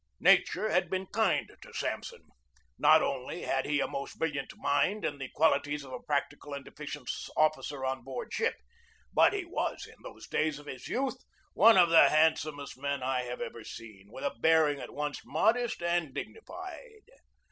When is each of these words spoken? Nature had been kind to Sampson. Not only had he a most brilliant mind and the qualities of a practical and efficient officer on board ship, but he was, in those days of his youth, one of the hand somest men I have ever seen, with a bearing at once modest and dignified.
Nature 0.19 0.67
had 0.71 0.89
been 0.89 1.05
kind 1.05 1.51
to 1.61 1.71
Sampson. 1.75 2.23
Not 2.79 3.03
only 3.03 3.43
had 3.43 3.67
he 3.67 3.79
a 3.79 3.87
most 3.87 4.17
brilliant 4.17 4.51
mind 4.57 5.05
and 5.05 5.21
the 5.21 5.29
qualities 5.35 5.83
of 5.83 5.93
a 5.93 5.99
practical 6.01 6.55
and 6.55 6.67
efficient 6.67 7.07
officer 7.37 7.85
on 7.85 8.03
board 8.03 8.33
ship, 8.33 8.55
but 9.13 9.31
he 9.33 9.45
was, 9.45 9.85
in 9.85 10.01
those 10.01 10.25
days 10.27 10.57
of 10.57 10.65
his 10.65 10.87
youth, 10.87 11.23
one 11.53 11.77
of 11.77 11.89
the 11.91 12.09
hand 12.09 12.37
somest 12.39 12.79
men 12.79 13.03
I 13.03 13.25
have 13.25 13.41
ever 13.41 13.63
seen, 13.63 14.07
with 14.09 14.23
a 14.23 14.31
bearing 14.39 14.79
at 14.79 14.91
once 14.91 15.21
modest 15.23 15.83
and 15.83 16.11
dignified. 16.15 17.03